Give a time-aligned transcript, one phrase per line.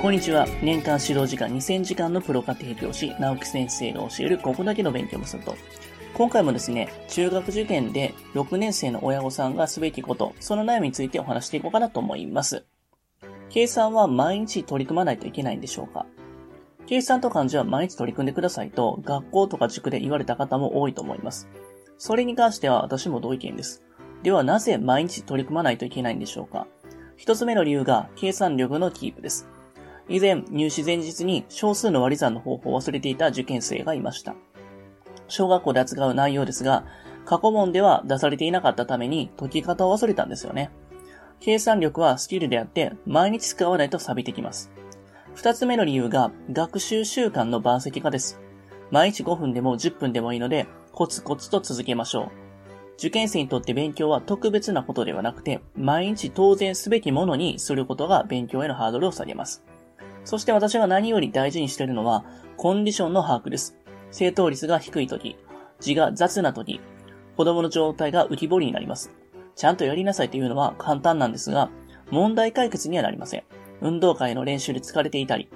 [0.00, 0.46] こんにちは。
[0.62, 5.56] 年間指導時間2000時間のプロ家庭教師、直木先生が教えるここだけの勉強もすると。
[6.14, 12.64] 今回もですね、中学受験で6年生の親御さんがすべきこと、その悩みについてお話していこうかなと思います。
[13.50, 16.06] 計算は毎日取り組まないといけないんでしょうか？
[16.86, 21.48] 計算と漢字は毎日取り組んでくださいと、学校とか塾で言われた方も多いと思います。
[21.98, 23.82] それに関しては私も同意見です。
[24.22, 26.68] ではなぜ毎日取り組まないといけないんでしょうか？
[27.16, 29.48] 一つ目の理由が計算力のキープです。
[30.08, 34.34] 以前、入試前日に少数の割り算の方法を忘れていた受験生がいました。
[35.28, 36.86] 小学校で扱う内容ですが、
[37.26, 40.70] 過去問では出されていなかったために解き方を忘れたんですよね。
[41.40, 44.70] 計算力はスキルであって毎日使わないと錆びてきます。
[45.34, 48.40] 二つ目の理由が学習習慣の分析化です。
[48.90, 52.48] 毎日5分でも10分でもいいのでコツコツと続けましょう。
[52.94, 59.62] 受験生にとって勉強は特別なことではなくて、毎日当然すべきものにすることが勉強へのハードルを下げます。
[60.28, 62.22] そして私が何より大事にしているのは、
[62.58, 63.74] コンディションの把握です。
[64.10, 65.38] 正答率が低い時、
[65.80, 66.82] 字が雑な時、
[67.38, 69.10] 子供の状態が浮き彫りになります。
[69.56, 71.70] ちゃんとやりなさいというのは簡単なんですが、
[72.10, 73.44] 問題解決にはなりません。
[73.80, 75.48] 運動会の練習で疲れていたり、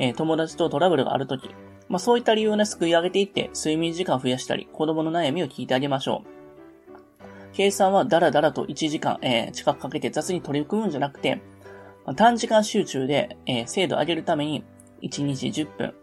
[0.00, 1.54] えー、友達とトラブルがある時、
[1.88, 7.52] まあそういった理由をね、救い上げていって、睡眠時間を増やしたり、子供の悩みを聞いてあげましょう。
[7.52, 11.40] 計算はダラダラと1時間、えー、近くかけて雑に取り組むんじゃなくて、
[12.14, 14.64] 短時間集中で、えー、精度を上げるために、
[15.02, 15.94] 1日10分、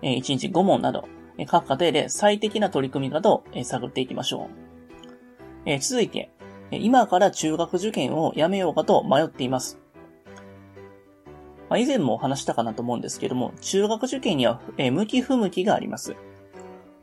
[0.00, 4.48] えー、1日5問など、えー、各家庭で最適な取り組み方を、えー、探っていきましょう。
[5.66, 6.30] えー、続いて、
[6.70, 9.78] 今から中学受験をやめようかと迷っています。
[11.68, 16.16] まあ、以前も話したかなと思うんですけども、中学受験には、えー、向き不向きがあります。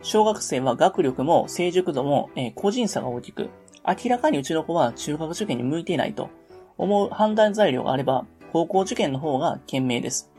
[0.01, 3.49] 小学生は学力も成熟度も、えー、個人差が大きく、
[3.85, 6.29] 明らかにうちの子は中学受験に向いていないと
[6.77, 10.31] 思う判断材料があれば、高校受験の方が賢明です。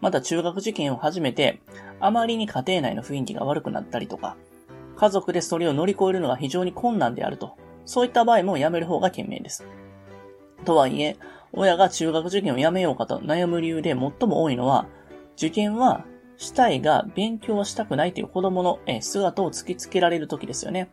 [0.00, 1.60] また中学受験を始めて、
[2.00, 4.36] あまりに家庭内の雰囲気が悪くなったりとか、
[4.96, 9.64] 家族でそれを乗り越えるのが非常に困難であると、そういった場合もやめる方が賢明です。
[10.64, 11.16] とはいえ、
[11.52, 14.86] 親が中学受験をやめようかと悩む理由で最も多いのは、
[15.36, 16.04] 受験は
[16.36, 20.90] したいが勉強はしたくないという子供の姿を突きつけられる時ですよね。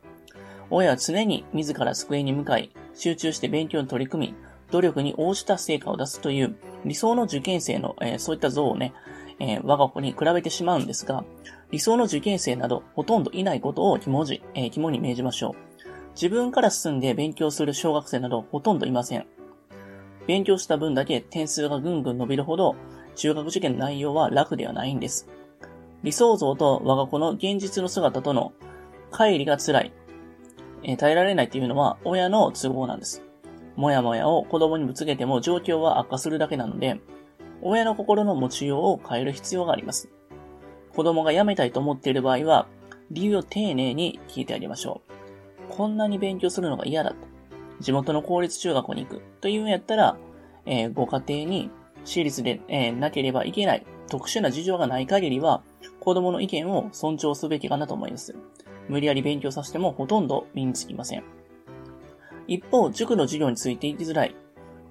[0.72, 4.36] 親は常に自ら机に向かい、集中して勉強に取り組み、
[4.72, 6.56] 努力に応じた成果を出すという
[6.86, 8.94] 理想の受験生の、えー、そういった像をね、
[9.40, 11.24] えー、我が子に比べてしまうんですが、
[11.72, 15.56] 理想の受験生などほとんどいないことを肝じ、えー、肝に銘じましょう。
[16.14, 19.26] 自分から進んで勉強する小学生などほとんどいません。
[20.28, 22.76] 勉強した分だけ点数がぐんぐん伸びるほど、
[23.16, 25.28] 中学受験の内容は楽ではないんです。
[26.04, 28.54] 理想像と我が子の現実の姿との
[29.12, 29.94] 乖離が辛い、
[30.84, 33.25] えー、耐えられないというのは親の都合なんです。
[33.76, 37.00] もやもやを子供にぶつけても状況は悪化するだけなので、
[37.62, 40.10] 親の心の持ちようを変える必要があります。
[40.94, 42.68] 子供が辞めたいと思っている場合は、
[43.12, 45.02] 理由を丁寧に聞いてあげましょ
[45.70, 45.74] う。
[45.74, 47.18] こんなに勉強するのが嫌だと。
[47.80, 50.18] 地元の公立中学校に行くというんやったら、
[50.66, 51.70] えー、ご家庭に
[52.06, 55.64] 私立で、えー、なければいけない特殊な事情がない限りは、
[56.00, 58.36] 子供の意見を尊重すべきかなと思います。
[58.88, 61.24] 無理やり勉強させてもほとんど身につきません。
[62.48, 64.36] 一方、塾の授業についていきづらい。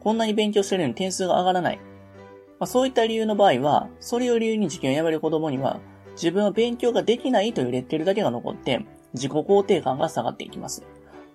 [0.00, 1.76] こんなに勉強してるのに点数が上がらない。
[1.78, 5.81] まあ、そういった理由の場合は、それを理由に受験をやめる子供には、
[6.12, 10.84] 自分は勉強ができないというレッテルだけが残って、自己肯定感が下がっていきます。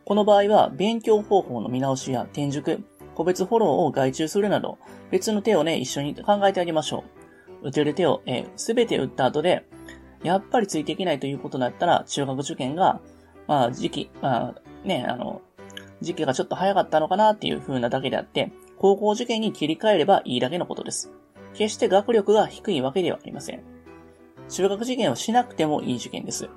[0.05, 2.83] この場合は、勉強方法の見直しや転塾、
[3.15, 4.77] 個別フォローを外注するなど、
[5.11, 7.03] 別の手をね、一緒に考えてあげましょ
[7.63, 7.69] う。
[7.69, 8.21] 打てる手を、
[8.55, 9.65] すべて打った後で、
[10.23, 13.01] やっぱりついていけないということだったら、中学受験が、
[13.47, 15.41] まあ、時期、まあ、ね、あの、
[16.01, 21.11] 時期がちょっと早かったのかなっていう風なだけであって、高校受験に切り替えればいいだけのことです。
[21.53, 23.63] 決して学力が低いわけではありません。
[24.49, 26.49] 中学受験をしなくてもいい受験です。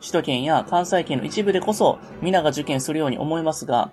[0.00, 3.92] 首都圏や関西圏の一部でこそ皆が受験するように思いますが、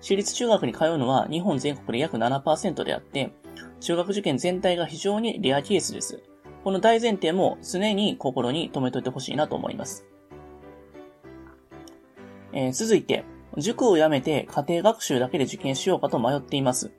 [0.00, 3.32] 私立中学に通うのは日本全国で約7%であって、
[3.80, 6.22] 中学受験全体が非常にレアケースです。
[6.64, 10.06] この大前提も常に心に留めといてほしいなと思います。
[12.52, 13.24] えー、続いて、
[13.58, 16.92] 塾を辞めて家庭学習だけで受験しようかと迷っています。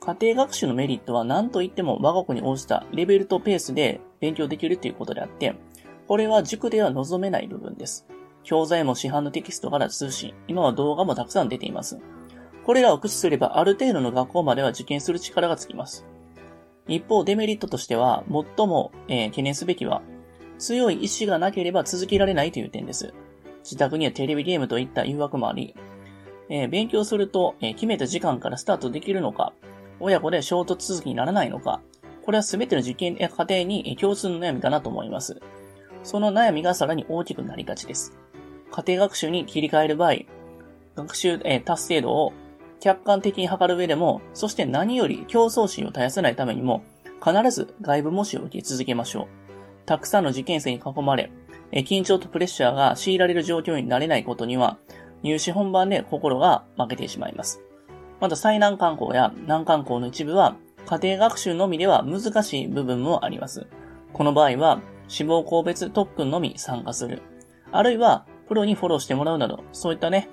[0.00, 5.54] 家庭学習のメリットは何と言っても我が子に応じたレベルとペースで勉強できるということであって、
[6.08, 8.06] これは塾では望めない部分です。
[8.42, 11.98] 教材も市販のテキストから通信、今は動画もたくさん出ています。
[12.64, 16.06] これらを駆使すればある程度の学校までは受験する力がつきます。
[16.88, 18.24] 一方、デメリットとしては、
[18.56, 20.02] 最も、えー、懸念すべきは、
[20.58, 23.14] 強い意志がなければ続けられないという点です。
[23.62, 25.74] 自宅にはテレビゲームといった誘惑もあり、
[26.48, 29.52] えー、勉強すると、えー、決めた時間からスタートできるのか、
[30.00, 31.80] 親子で衝突続きにならないのか、
[32.24, 35.40] これは全ての受験や家庭に共通の悩みかなと思います。
[36.02, 38.16] その悩みがさらに大きくなりがちです。
[38.70, 40.14] 家庭学習に切り替える場合、
[40.96, 42.32] 学習、え達成度を
[42.80, 46.82] 客観的に測る上でも、そして何より競争心を絶やさないためにも、
[47.22, 49.26] 必ず外部模試を受け続けましょう。
[49.86, 51.30] たくさんの受験生に囲まれ、
[51.72, 54.78] え緊張とプレッシャーが強いられる状況になれないことには、
[55.22, 57.62] 入試本番で心が負けてしまいます。
[58.20, 60.56] また最難関校や難関校の一部は、
[60.86, 63.66] 家庭学習のみでは難しい部分もあります。
[64.12, 67.22] この場合は、志望校別特訓のみ参加する。
[67.72, 70.28] あるいは、プロにフォローしてもらうなど、そういったね、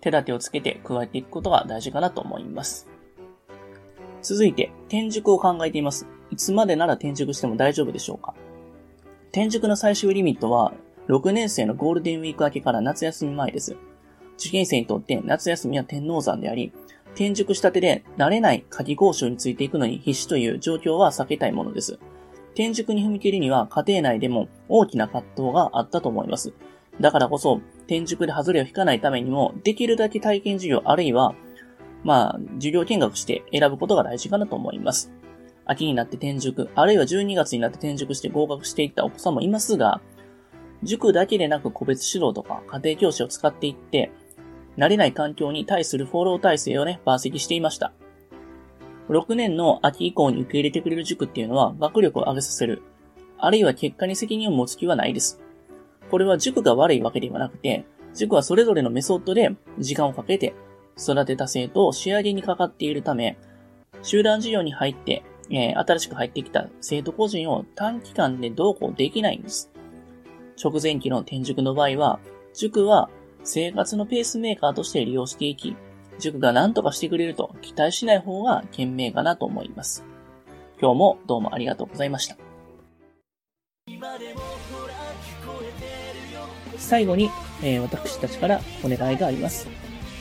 [0.00, 2.88] 手立てをつけて加えていくことが大事かなと思います。
[4.20, 6.08] 続いて、転塾を考えています。
[6.30, 8.34] いつまでなら転塾しても大丈夫でしょうか？
[9.32, 10.74] 転塾の最終リミットは、
[11.08, 13.78] 6年生のゴールデンウィーク明けから夏休み前です。
[14.38, 16.70] 受験生にとって夏休みは天王山であり、
[17.14, 21.98] 転塾したてで慣れない夏季講習についていくのに必死という状況は避けたいものです。
[22.52, 26.52] 転塾に踏み切るには家庭内でも大きな葛藤があったと思います。
[27.00, 31.34] だからこそ、転塾で外れを引かないためにも、できるだけ体験授業あるいは、
[32.04, 35.10] まあ、授業見学して選ぶことが大事かなと思います。
[35.64, 40.00] 秋になって転塾、あるいは12月になって転塾して合格していったお子さんもいますが、
[40.82, 44.10] 塾だけでなく個別指導とか家庭教師を使っていって、
[44.76, 47.92] 慣れない環境に対するフォロー体制をね、分析していました。
[49.08, 52.82] 6年の秋以降に受け入れてくれる塾っていうのは学力を上げさせる。
[53.38, 55.40] あるいは結果に責任を持つ気はないです。
[56.10, 57.84] これは塾が悪いわけではなくて、
[58.14, 60.54] 塾はそれぞれのメソッドで時間をかけて
[60.98, 63.38] 育てた生徒を仕上げにかかっているため、
[64.02, 69.70] 集団授業に入って、えー、新しく入ってきた生徒個人を短期間でどうこうできないんです。
[70.62, 72.20] 直前期の転塾の場合は、
[72.54, 73.10] 塾は
[73.44, 75.76] 生活のペースメーカーとして利用していき、
[76.18, 80.04] 塾が何とかしてくれると期待しない方が賢明かなと思います。
[80.80, 82.36] 今日もどうもありがとうございました。
[86.76, 87.30] 最後に、
[87.62, 89.68] えー、私たちからお願いがあります。